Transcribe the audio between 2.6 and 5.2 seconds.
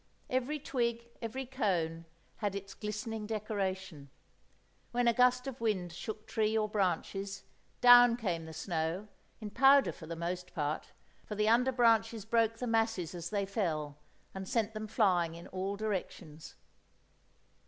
glistening decoration. When a